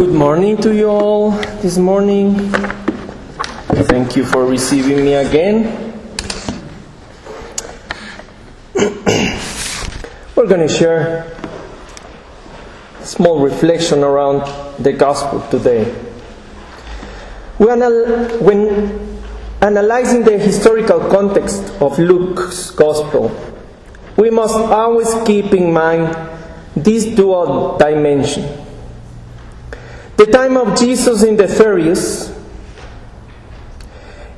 [0.00, 2.48] Good morning to you all this morning.
[3.92, 5.92] Thank you for receiving me again.
[10.34, 11.30] We're going to share
[12.98, 14.40] a small reflection around
[14.82, 15.84] the gospel today.
[17.58, 17.82] When,
[19.60, 23.36] analyzing the historical context of Luke's gospel,
[24.16, 26.16] we must always keep in mind
[26.74, 28.69] this dual dimension.
[30.20, 32.28] The time of Jesus in the 30s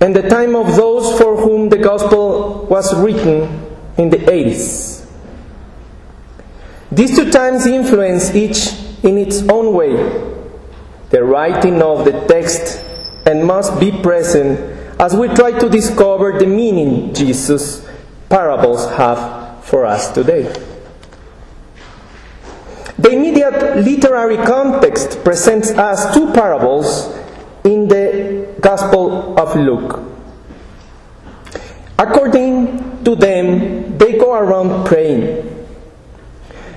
[0.00, 3.42] and the time of those for whom the gospel was written
[3.98, 5.06] in the 80s.
[6.90, 8.72] These two times influence each
[9.04, 9.92] in its own way
[11.10, 12.82] the writing of the text
[13.26, 14.58] and must be present
[14.98, 17.86] as we try to discover the meaning Jesus'
[18.30, 20.65] parables have for us today.
[22.98, 27.14] The immediate literary context presents us two parables
[27.64, 30.00] in the Gospel of Luke.
[31.98, 35.44] According to them, they go around praying.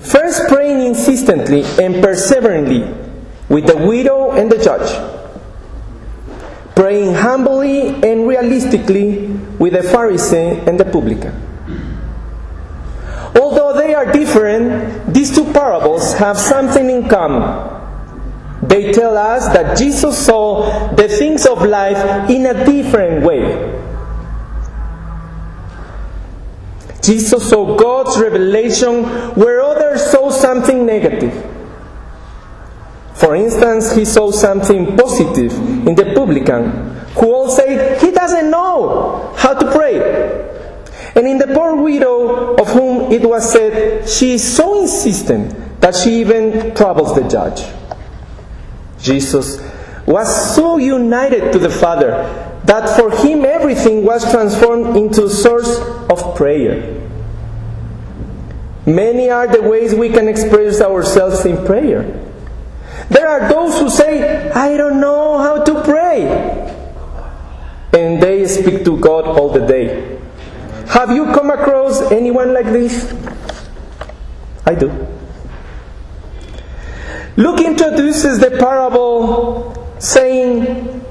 [0.00, 2.82] First, praying insistently and perseveringly
[3.48, 4.88] with the widow and the judge.
[6.74, 9.26] Praying humbly and realistically
[9.58, 11.34] with the Pharisee and the publican.
[13.34, 17.72] Although they are different, these two parables have something in common.
[18.62, 23.72] They tell us that Jesus saw the things of life in a different way.
[27.00, 29.04] Jesus saw God's revelation
[29.36, 31.32] where others saw something negative.
[33.14, 35.52] For instance, he saw something positive
[35.86, 36.70] in the publican,
[37.14, 40.25] who all said he doesn't know how to pray.
[41.16, 45.94] And in the poor widow of whom it was said, she is so insistent that
[45.94, 47.64] she even troubles the judge.
[49.00, 49.60] Jesus
[50.06, 52.10] was so united to the Father
[52.64, 55.78] that for him everything was transformed into a source
[56.10, 57.02] of prayer.
[58.84, 62.02] Many are the ways we can express ourselves in prayer.
[63.08, 66.26] There are those who say, I don't know how to pray.
[67.92, 70.15] And they speak to God all the day.
[70.96, 73.12] Have you come across anyone like this?
[74.64, 74.88] I do.
[77.36, 81.04] Luke introduces the parable saying,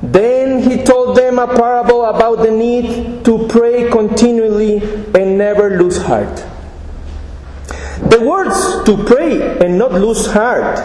[0.00, 4.76] Then he told them a parable about the need to pray continually
[5.12, 6.44] and never lose heart.
[7.98, 10.78] The words to pray and not lose heart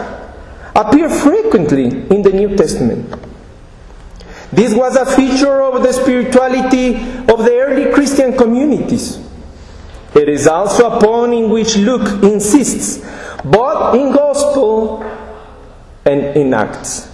[0.76, 3.27] appear frequently in the New Testament.
[4.52, 9.20] This was a feature of the spirituality of the early Christian communities.
[10.16, 13.06] It is also a point in which Luke insists,
[13.44, 15.04] both in Gospel
[16.06, 17.12] and in Acts.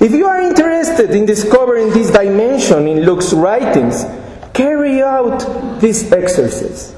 [0.00, 4.04] If you are interested in discovering this dimension in Luke's writings,
[4.52, 5.38] carry out
[5.80, 6.94] this exercise.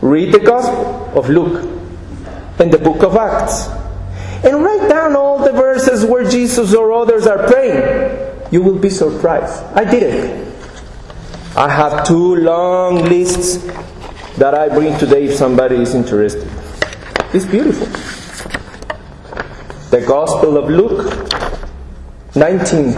[0.00, 1.68] Read the Gospel of Luke
[2.58, 3.66] and the book of Acts
[4.44, 8.44] and write down all the verses where Jesus or others are praying.
[8.50, 9.62] You will be surprised.
[9.74, 10.54] I did it.
[11.56, 13.56] I have two long lists
[14.36, 16.48] that I bring today if somebody is interested.
[17.32, 17.86] It's beautiful.
[19.90, 21.30] The Gospel of Luke,
[22.34, 22.94] 19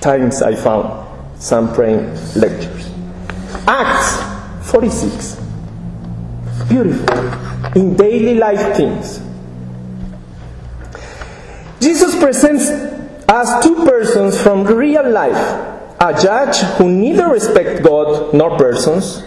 [0.00, 1.06] times I found
[1.40, 2.90] some praying lectures.
[3.66, 5.40] Acts, 46.
[6.68, 7.18] Beautiful.
[7.80, 9.23] In daily life things.
[11.84, 12.70] Jesus presents
[13.28, 15.36] us two persons from real life
[16.00, 19.22] a judge who neither respects God nor persons,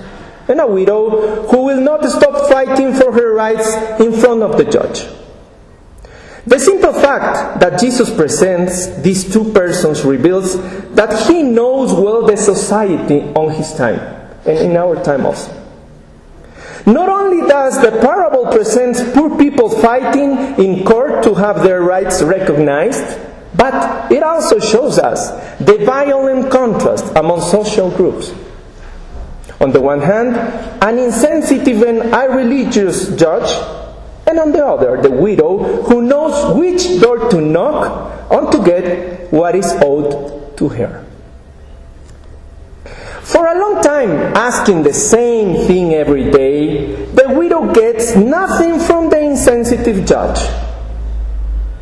[0.48, 3.68] and a widow who will not stop fighting for her rights
[4.02, 5.06] in front of the judge.
[6.46, 10.58] The simple fact that Jesus presents these two persons reveals
[10.96, 14.00] that he knows well the society on his time,
[14.46, 15.67] and in our time also.
[16.88, 22.24] Not only does the parable present poor people fighting in court to have their rights
[22.24, 23.20] recognized,
[23.54, 28.34] but it also shows us the violent contrast among social groups.
[29.60, 30.38] On the one hand,
[30.82, 33.52] an insensitive and irreligious judge,
[34.26, 39.32] and on the other, the widow who knows which door to knock on to get
[39.34, 41.07] what is owed to her.
[43.28, 49.10] For a long time, asking the same thing every day, the widow gets nothing from
[49.10, 50.40] the insensitive judge.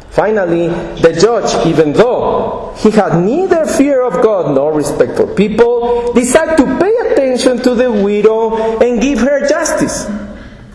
[0.09, 0.69] Finally,
[1.05, 6.57] the judge, even though he had neither fear of God nor respect for people, decided
[6.57, 10.09] to pay attention to the widow and give her justice.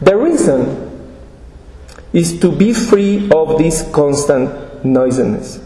[0.00, 0.87] The reason
[2.12, 5.58] is to be free of this constant noisiness.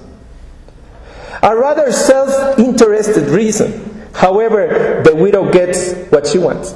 [1.43, 3.94] A rather self interested reason.
[4.15, 6.75] However, the widow gets what she wants.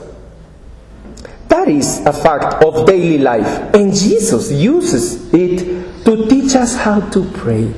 [1.49, 7.00] That is a fact of daily life, and Jesus uses it to teach us how
[7.11, 7.73] to pray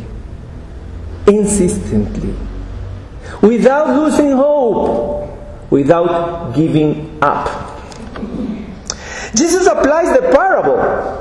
[1.27, 2.35] insistently,
[3.43, 5.31] without losing hope,
[5.71, 7.47] without giving up.
[9.35, 11.17] Jesus applies the parable.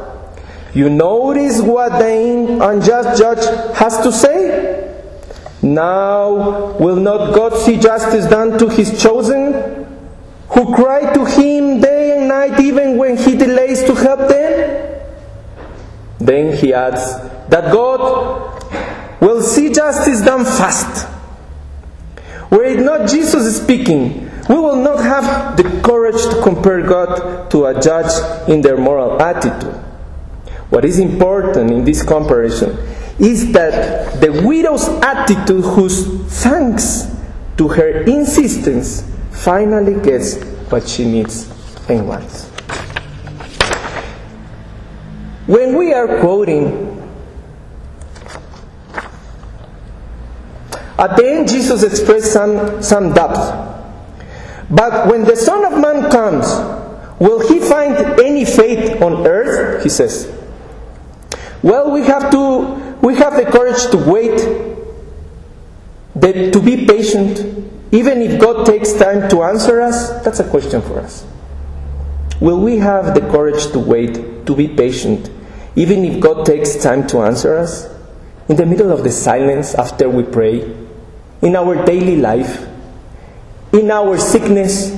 [0.74, 4.69] You notice what the unjust judge has to say?
[5.74, 9.54] Now will not God see justice done to his chosen,
[10.50, 15.00] who cry to him day and night even when he delays to help them?
[16.18, 17.02] Then he adds
[17.50, 21.08] that God will see justice done fast.
[22.50, 27.68] Were it not Jesus speaking, we will not have the courage to compare God to
[27.68, 29.76] a judge in their moral attitude.
[30.72, 32.76] What is important in this comparison
[33.20, 36.08] is that the widow's attitude, whose
[36.42, 37.08] thanks
[37.58, 41.50] to her insistence finally gets what she needs
[41.90, 42.48] and wants.
[45.48, 46.96] When we are quoting,
[50.98, 53.68] at the end Jesus expressed some, some doubt.
[54.70, 56.46] But when the Son of Man comes,
[57.20, 59.84] will he find any faith on earth?
[59.84, 60.32] He says.
[61.62, 64.38] Well, we have to we have the courage to wait,
[66.16, 67.40] that, to be patient,
[67.92, 70.24] even if God takes time to answer us.
[70.24, 71.26] That's a question for us.
[72.40, 75.30] Will we have the courage to wait, to be patient,
[75.76, 77.88] even if God takes time to answer us?
[78.48, 80.76] In the middle of the silence after we pray,
[81.42, 82.68] in our daily life,
[83.72, 84.92] in our sickness,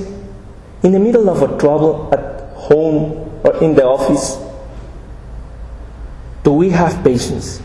[0.82, 4.38] in the middle of a trouble at home or in the office,
[6.42, 7.60] do we have patience?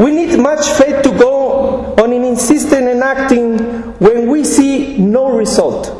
[0.00, 3.58] We need much faith to go on in insisting and acting
[3.98, 5.94] when we see no result.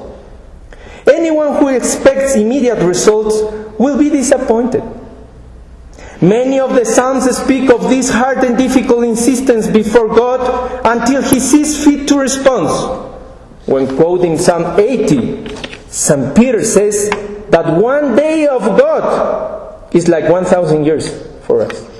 [1.07, 3.37] Anyone who expects immediate results
[3.79, 4.83] will be disappointed.
[6.23, 11.39] Many of the Psalms speak of this hard and difficult insistence before God until He
[11.39, 12.69] sees fit to respond.
[13.67, 15.57] When quoting Psalm 80,
[15.89, 16.35] St.
[16.35, 17.11] Peter says
[17.51, 21.11] that one day of God is like 1,000 years
[21.45, 22.00] for us.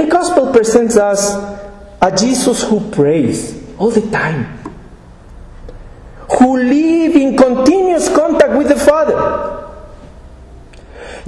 [0.00, 1.34] The Gospel presents us
[2.00, 4.46] a Jesus who prays all the time,
[6.38, 9.70] who live in continuous contact with the Father.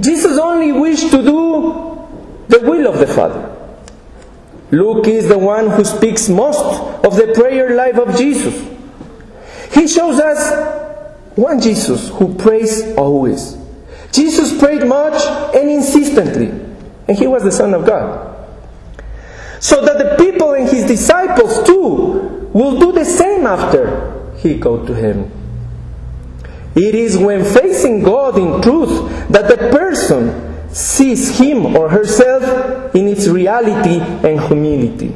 [0.01, 2.07] Jesus only wished to do
[2.47, 3.55] the will of the Father.
[4.71, 6.65] Luke is the one who speaks most
[7.05, 8.55] of the prayer life of Jesus.
[9.71, 13.55] He shows us one Jesus who prays always.
[14.11, 15.21] Jesus prayed much
[15.55, 16.47] and insistently,
[17.07, 18.32] and he was the Son of God.
[19.63, 24.85] So that the people and his disciples too will do the same after he go
[24.85, 25.31] to him.
[26.75, 33.07] It is when facing God in truth that the person sees him or herself in
[33.07, 35.15] its reality and humility.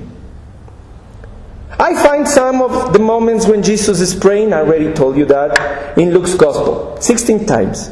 [1.78, 5.98] I find some of the moments when Jesus is praying, I already told you that,
[5.98, 7.92] in Luke's Gospel, 16 times.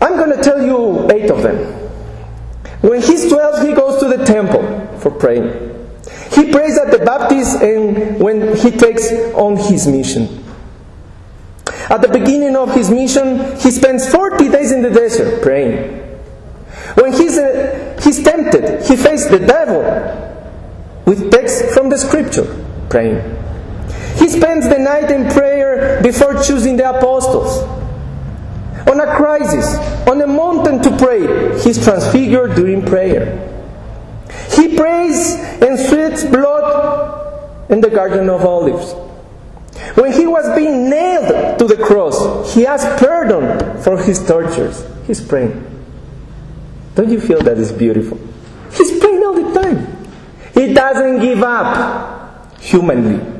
[0.00, 1.81] I'm going to tell you eight of them.
[2.82, 5.72] When he's 12, he goes to the temple for praying.
[6.32, 10.44] He prays at the baptism and when he takes on his mission.
[11.88, 16.00] At the beginning of his mission, he spends 40 days in the desert praying.
[16.94, 19.82] When he's, uh, he's tempted, he faced the devil
[21.06, 22.46] with texts from the scripture
[22.88, 23.20] praying.
[24.16, 27.62] He spends the night in prayer before choosing the apostles.
[28.92, 29.74] On a crisis,
[30.06, 33.40] on a mountain to pray, he's transfigured during prayer.
[34.50, 35.32] He prays
[35.62, 38.92] and sweats blood in the Garden of Olives.
[39.94, 44.84] When he was being nailed to the cross, he asked pardon for his tortures.
[45.06, 45.56] He's praying.
[46.94, 48.20] Don't you feel that is beautiful?
[48.74, 50.06] He's praying all the time.
[50.52, 53.31] He doesn't give up humanly.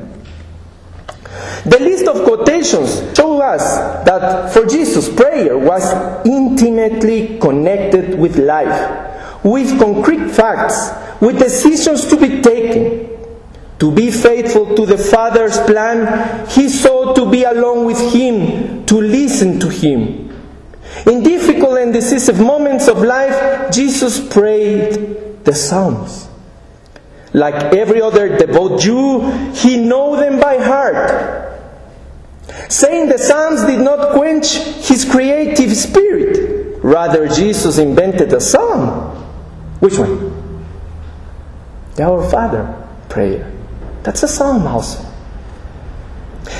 [1.65, 3.63] The list of quotations show us
[4.05, 5.83] that for Jesus, prayer was
[6.25, 10.91] intimately connected with life, with concrete facts,
[11.21, 13.09] with decisions to be taken.
[13.79, 18.95] To be faithful to the Father's plan, he sought to be alone with Him, to
[18.95, 20.31] listen to Him.
[21.05, 26.27] In difficult and decisive moments of life, Jesus prayed the Psalms.
[27.33, 29.21] Like every other devout Jew,
[29.53, 31.52] he knew them by heart.
[32.69, 34.55] Saying the Psalms did not quench
[34.87, 36.79] his creative spirit.
[36.83, 39.15] Rather, Jesus invented a psalm.
[39.79, 40.65] Which one?
[41.95, 43.49] The Our Father prayer.
[44.03, 45.05] That's a psalm also.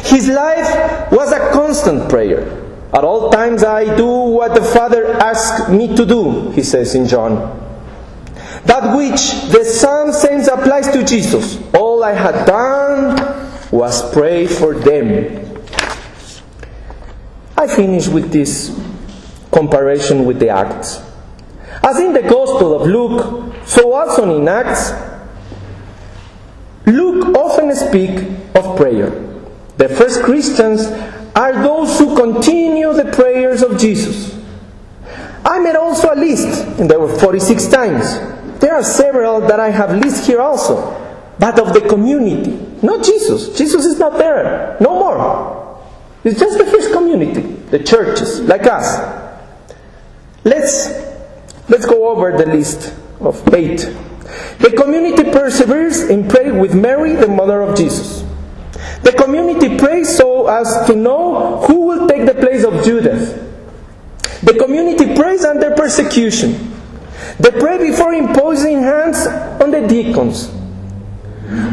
[0.04, 2.62] His life was a constant prayer.
[2.94, 7.08] At all times I do what the Father asks me to do, he says in
[7.08, 7.60] John.
[8.66, 11.60] That which the Son says applies to Jesus.
[11.74, 13.18] All I had done
[13.72, 15.53] was pray for them.
[17.58, 18.78] I finish with this
[19.52, 21.02] comparison with the Acts.
[21.84, 24.92] As in the Gospel of Luke, so also in Acts,
[26.86, 28.22] Luke often speaks
[28.56, 29.10] of prayer.
[29.78, 30.86] The first Christians
[31.36, 34.40] are those who continue the prayers of Jesus.
[35.46, 38.60] I made also a list, and there were 46 times.
[38.60, 40.76] There are several that I have listed here also,
[41.40, 43.58] but of the community, not Jesus.
[43.58, 45.63] Jesus is not there, no more.
[46.24, 48.98] It's just the first community, the churches, like us.
[50.44, 50.90] Let's
[51.70, 53.80] let's go over the list of eight.
[54.60, 58.24] The community perseveres in prayer with Mary, the mother of Jesus.
[59.04, 63.34] The community prays so as to know who will take the place of Judas.
[64.42, 66.74] The community prays under persecution.
[67.40, 69.28] They pray before imposing hands
[69.62, 70.50] on the deacons.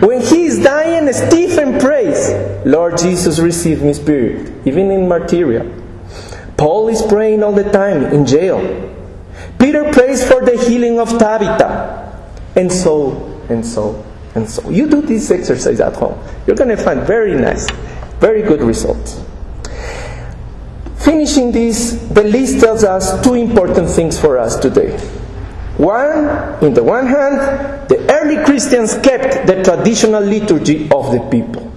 [0.00, 2.30] When he is dying, Stephen prays,
[2.66, 5.64] Lord Jesus, receive my spirit, even in martyria.
[6.58, 8.60] Paul is praying all the time in jail.
[9.58, 12.12] Peter prays for the healing of Tabitha,
[12.56, 14.68] and so, and so, and so.
[14.68, 16.22] You do this exercise at home.
[16.46, 17.66] You're going to find very nice,
[18.20, 19.22] very good results.
[20.98, 24.98] Finishing this, the list tells us two important things for us today.
[25.80, 31.72] One, in the one hand, the early Christians kept the traditional liturgy of the people.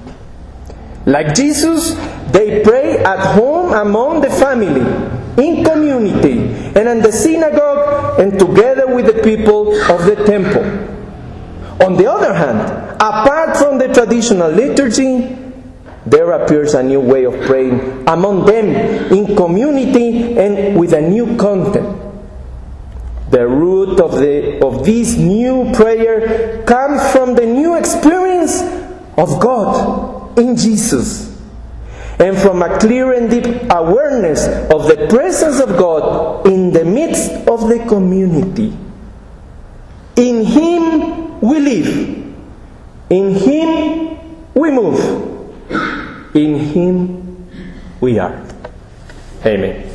[1.05, 1.95] Like Jesus,
[2.35, 4.83] they pray at home among the family,
[5.41, 10.67] in community, and in the synagogue, and together with the people of the temple.
[11.85, 12.59] On the other hand,
[12.99, 15.33] apart from the traditional liturgy,
[16.05, 18.67] there appears a new way of praying among them
[19.15, 22.02] in community and with a new content.
[23.33, 28.61] The root of, the, of this new prayer comes from the new experience
[29.17, 31.35] of God in Jesus
[32.19, 37.31] and from a clear and deep awareness of the presence of God in the midst
[37.47, 38.77] of the community.
[40.15, 42.35] In Him we live,
[43.09, 47.49] in Him we move, in Him
[47.99, 48.45] we are.
[49.43, 49.89] Amen.